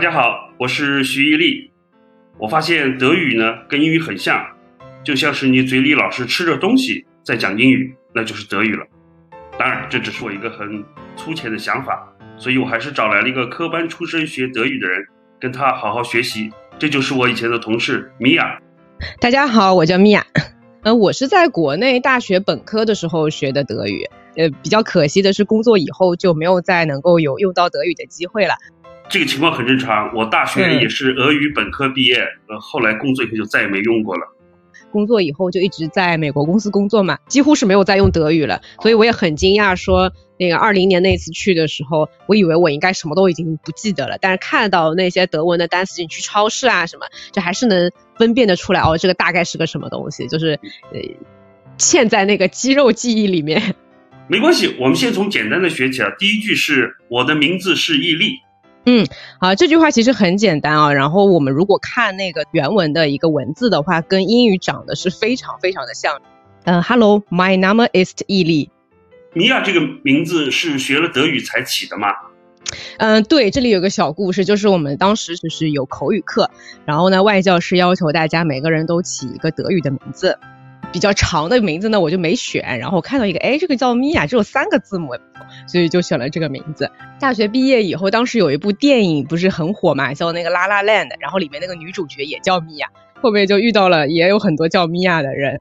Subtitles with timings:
[0.00, 1.70] 大家好，我是徐一力。
[2.38, 4.42] 我发现德语呢跟英语很像，
[5.04, 8.86] 就像是你嘴里老是吃着东西在讲英语，那就是德语了。
[9.58, 10.82] 当然，这只是我一个很
[11.16, 15.04] 粗浅的想法，所以我还是找来了一个科班出身学德语的人，
[15.38, 16.50] 跟他好好学习。
[16.78, 18.58] 这就是我以前的同事米娅。
[19.20, 20.24] 大家好，我叫米娅。
[20.82, 24.08] 嗯， 我是在国内大学本科的时候学的德语。
[24.36, 28.54] 呃，比较可惜的是，工作以后就没有再能够有用到德语的机会了。
[29.10, 32.14] 这个情况很正常，我大学也是俄语本科毕业，
[32.48, 34.22] 呃，后来工作以后就再也没用过了。
[34.92, 38.60] 工作以后就一直在美国公司工作嘛，几乎是没有再用德语了。
[38.80, 50.58] 所以我也很惊讶，说那个二零年那次去的时候，我以为我应该什么都已经不记得了，但是看到那些德文的单词，你去超市啊什么，就还是能分辨得出来哦，这个大概是个什么东西，就是
[50.92, 51.00] 呃，
[51.78, 53.74] 嵌在那个肌肉记忆里面。
[54.28, 56.10] 没关系，我们先从简单的学起啊。
[56.18, 58.38] 第一句是我的名字是毅力。
[58.86, 59.06] 嗯，
[59.38, 60.92] 好，这句话其实很简单啊。
[60.92, 66.20] 然后我们如果看那个原文的一个文字的话，跟英语长得是非常非常的像。
[66.64, 68.70] 嗯，Hello，my name is 伊利。
[69.32, 72.08] 米娅这个名字是学了德语才起的吗？
[72.98, 76.50] 嗯，对，这里有个小故事，就是我们当时就是有口语课，
[76.84, 80.38] 然后呢，外教是要求大家每个人都起一个德语的名字。
[80.92, 82.78] 比较长的名字呢，我就没选。
[82.78, 85.14] 然后看到一个，哎，这个叫米娅，只有三个字母，
[85.66, 86.90] 所以就选了这个名字。
[87.20, 92.88] 大学毕业以后，当时有一部电影不是很火嘛，叫那个《拉拉 land》，然后里面那个女主角也叫米娅。
[93.22, 95.60] 后面就遇到了也有很多叫米娅的人。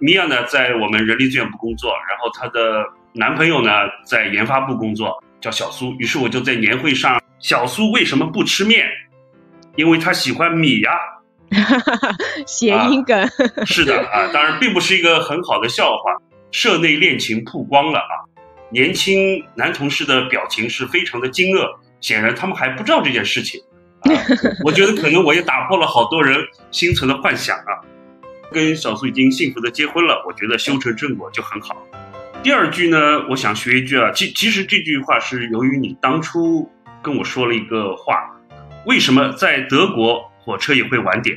[0.00, 3.70] 米娅呢，在我们人力资源部工作，然后她的男朋友呢，
[4.04, 5.92] 在研发部工作，叫小苏。
[5.98, 8.86] 于是我就在年会上，小苏为什么不吃面？
[9.76, 10.90] 因为他喜欢米呀。
[11.54, 12.16] 哈哈哈，
[12.46, 13.28] 谐音梗
[13.64, 16.12] 是的啊，当然并不是一个很好的笑话。
[16.50, 18.14] 社内恋情曝光了啊，
[18.70, 21.66] 年轻男同事的表情是非常的惊愕，
[22.00, 23.60] 显然他们还不知道这件事情
[24.02, 24.12] 啊。
[24.64, 26.38] 我觉得可能我也打破了好多人
[26.70, 27.82] 心存的幻想啊。
[28.52, 31.76] 跟小苏已经幸福的结婚了，我觉得修成正果就很好。
[32.40, 36.70] 第二句呢，我想学一句啊，其其实这句话是由于你当初
[37.02, 38.30] 跟我说了一个话，
[38.86, 40.30] 为什么在德国？
[40.44, 41.36] 火车也会晚点。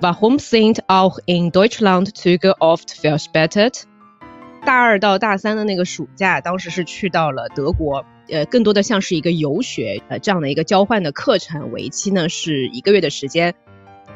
[0.00, 3.82] Warum sind auch in Deutschland Züge oft verspätet？
[4.66, 13.54] 大二到大三的那个暑假，当时是去到了德国，呃，更多的像是一个游学，呃，这样的一个交换的课程，为期呢是一个月的时间。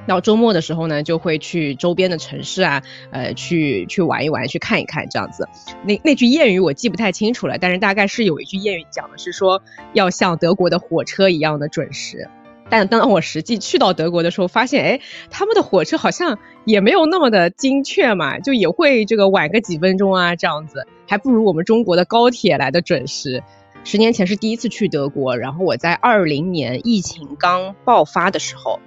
[0.07, 5.47] 到周末的时候呢，就会去周边的城市啊，呃，去去玩一玩，去看一看这样子。
[5.85, 9.63] 那那句谚语我记不太清楚了，但是大概是有一句谚语讲的是说，
[9.93, 12.29] 要像德国的火车一样的准时。
[12.71, 23.43] 但当我实际去到德国的时候，发现，哎，他们的火车好像也没有那么的精确嘛，就也会这个晚个几分钟啊，这样子，还不如我们中国的高铁来的准时。
[23.85, 28.81] 十年前是第一次去德国，然后我在二零年疫情刚爆发的时候，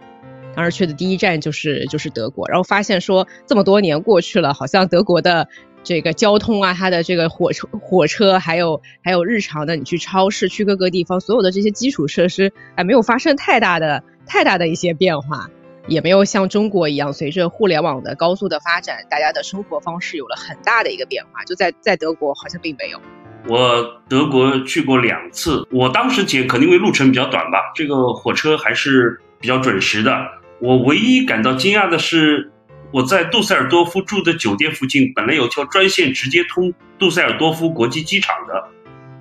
[0.56, 5.48] 当时去的第一站就是就是德国，然后发现说这么多年过去了，好像德国的。
[5.84, 15.50] 这个交通啊，它的这个火车、火车，还有还有日常的，你去超市、去各个地方，所有的这些基础设施，还没有发生太大的、太大的一些变化，
[15.88, 21.44] 也没有像中国一样，随着互联网的高速的发展，大家的生活方式有了很大的一个变化。
[21.46, 23.00] 就在在德国，好像并没有。
[23.48, 30.16] 我德国去过两次，我当时捡，肯定因为路程比较短吧，这个火车还是比较准时的。
[30.60, 32.51] 我唯一感到惊讶的是。
[32.92, 38.68] 我在杜塞尔多夫住的酒店附近，本来有条专线直接通杜塞尔多夫国际机场的，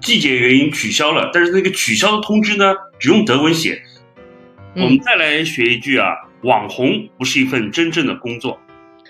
[0.01, 1.31] 季节原因取消了。
[1.33, 3.81] 但是那个取消的通知呢，只用德文写。
[4.75, 6.09] 我们再来学一句啊，
[6.43, 8.59] 网红不是一份真正的工作。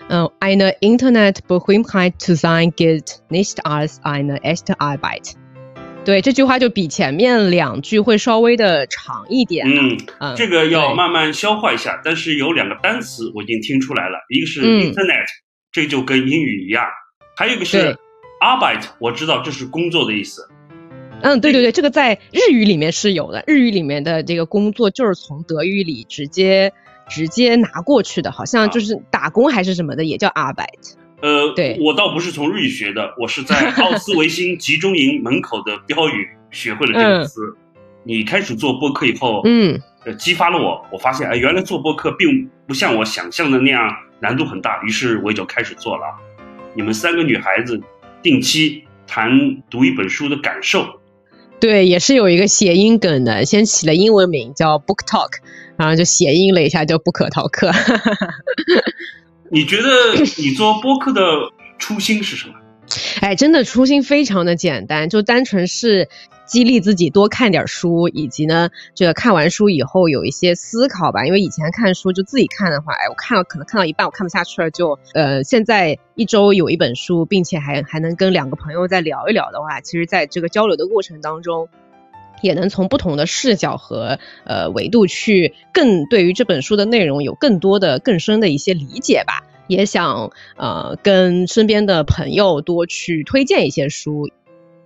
[0.09, 5.35] 嗯，eine Internetberühmtheit zu sein gilt nicht als eine echte Arbeit。
[6.03, 9.67] 对这句话就比前面两句会稍微的长一点。
[10.19, 12.01] 嗯，这个要慢慢消化一下。
[12.03, 15.25] 但是有两个单词我已经听出来了，一个是 internet，
[15.71, 16.83] 这就跟英语一样；
[17.37, 17.95] 还有一个是
[18.41, 20.47] arbeit，我知道这是工作的意思。
[21.21, 23.43] 嗯，对对对，这个在日语里面是有的。
[23.45, 26.73] 日语里面的这个工作就是从德语里直接
[27.07, 30.95] 直接拿过去的，好像就是打工还是什么的，也叫 arbeit。
[31.21, 37.41] 呃，对，我倒不是从日语学的，我是在奥斯维辛集中营门口的标语 学会了这个词。
[38.03, 46.03] 你开始做播客以后，嗯，呃，激发了我，我发现，哎，原来做播客并不像我想象的那样难度很大，于是我也就开始做了。
[46.73, 47.79] 你们三个女孩子
[48.23, 49.29] 定期谈
[49.69, 50.99] 读一本书的感受，
[51.59, 55.33] 对，也是有一个谐音梗的，先起了英文名叫 Book Talk，
[55.77, 57.71] 然后就谐音了一下，叫不可逃课。
[59.53, 59.89] 你觉得
[60.37, 61.21] 你做播客的
[61.77, 62.55] 初心是什么？
[63.19, 66.07] 哎，真的初心非常的简单，就单纯是
[66.45, 71.25] 激励自己多看点书，以及呢，这个看完书以后有一些思考吧。
[71.25, 81.67] 因为以前看书就自己看的话，哎，我看到可能看到一半我看不下去了，就呃，现在一周有一本书，并且还还能跟两个朋友再聊一聊的话，其实在这个交流的过程当中，
[82.41, 89.43] 也能从不同的视角和呃维度去更对于这本书的内容有更多的更深的一些理解吧。
[89.67, 94.29] 也想呃跟身边的朋友多去推荐一些书。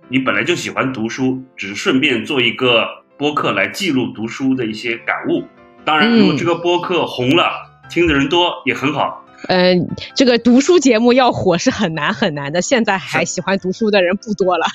[0.08, 2.86] 你本来就喜欢读书，只是顺便做一个
[3.16, 5.42] 播客来记录读书的一些感悟。
[5.84, 7.50] 当然，如果这个播客红了，
[7.90, 9.24] 听的人多也很好。
[9.48, 14.66] 嗯，这个读书节目要火是很难很难的，现在还喜欢读书的人不多了。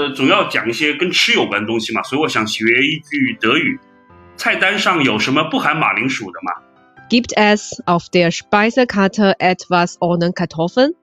[0.00, 3.78] 呃，总要讲一些跟吃有关的东西嘛，所以我想学一句德语。
[4.34, 6.52] 菜单上有什么不含马铃薯的吗
[7.10, 10.94] ？Gibt es auf der Speisekarte etwas ohne Kartoffeln?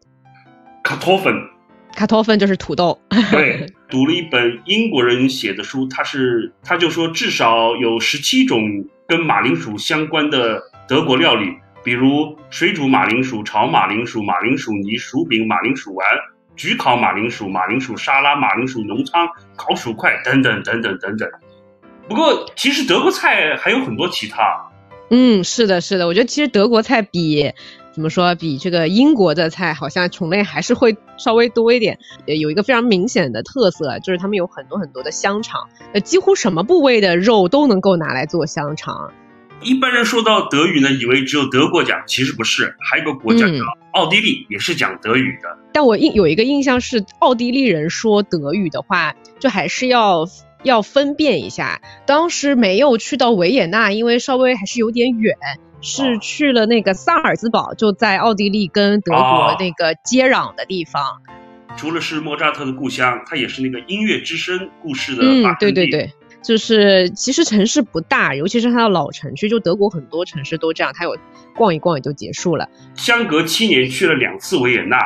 [0.83, 1.47] Kartoffeln.
[1.95, 2.99] Kartoffeln 就是土豆。
[3.29, 11.53] 对，读了一本英国人写的书，他是他就说至少有十七种跟马铃薯相关的德国料理，
[11.83, 16.07] 比如水煮马铃薯、炒马铃薯、马铃薯泥、薯饼、马铃薯丸、
[16.57, 21.29] 焗烤马铃薯、马铃薯沙拉、马铃薯浓汤、烤薯块等等等等等等。
[22.09, 24.41] 不过，其实德国菜还有很多其他。
[25.09, 27.53] 嗯，是的，是的，我觉得其实德国菜比
[27.91, 31.97] 怎么说，比这个英国的菜好像种类还是会稍微多一点。
[32.25, 35.61] 有一个非常明显的特色，就是他们有很多很多的香肠，
[35.93, 39.11] 呃，几乎什么部位的肉都能够拿来做香肠。
[39.61, 43.63] 一般人说到德语呢，以为只有德国讲，其实不是，还有个国家叫
[43.93, 45.57] 奥地利，也是讲德语的。
[45.77, 50.25] 但我印有一个印象是，奥地利人说德语的话，就还是要。
[50.63, 55.35] 要分辨一下，当时没有去到维也纳，因为稍微还是有点远，
[55.81, 61.21] 是去了那个萨尔兹堡，就在奥地利跟德国那个接壤的地方。
[61.77, 71.15] 除了是莫扎特的故乡，它也是那个音乐之声故事的嗯，对对对，就是其实城市不大，尤其是它的老城区，就德国很多城市都这样，它有
[71.55, 72.67] 逛一逛也就结束了。
[72.95, 74.97] 相隔七年去了两次维也纳。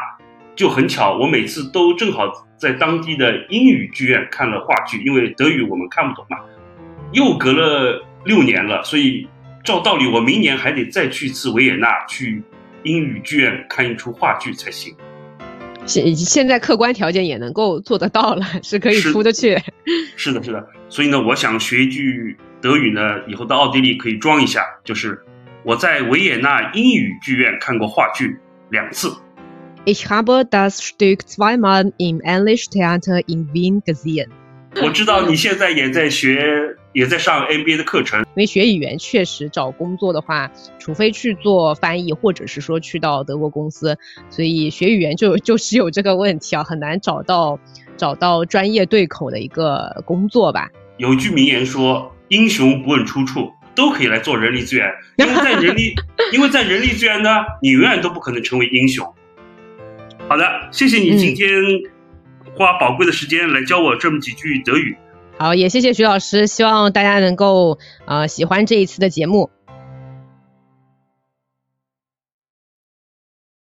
[0.56, 6.38] 就很巧，我每次都正好在当地的英语剧院看了话剧，因为德语我们看不懂嘛。
[7.14, 9.28] 又隔了六年了，所以
[9.64, 12.42] 照道理我明年还得再去一次维也纳，去
[12.84, 14.96] 英语剧院看一出话剧才行。
[15.86, 19.58] 现现在客观条件也能够做得到了，是可以出得去。
[20.16, 20.66] 是的，是的。
[20.88, 25.20] 所以呢，我想学一句德语呢，以后到奥地利可以装一下，就是
[25.64, 28.38] 我在维也纳英语剧院看过话剧
[28.70, 29.12] 两次。
[29.84, 34.28] Ich habe das Stück zweimal im English Theater in Wien gesehen。
[34.80, 38.20] 我知道你现在也在学，也在上 MBA 的课程。
[38.20, 43.98] 因为学语言确实找工作的话，除非去做翻译，或者是说去到德国公司，
[44.30, 47.60] 所以学语言就 就是有这个问题啊，很难找到
[47.98, 50.70] 找到专业对口的一个工作吧。
[50.98, 54.88] 有句名言说：“英雄不问出处，都可以来做人力资源。”
[55.18, 55.96] 因为在人力，
[56.32, 57.30] 因为在人力资源呢，
[57.64, 59.12] 你永远都不可能成为英雄。
[60.32, 61.50] 好的，谢谢你今天
[62.56, 64.96] 花宝贵的时间来教我这么几句德语。
[65.38, 69.50] 好，也谢谢徐老师，希望大家能够呃喜欢这一次的节目。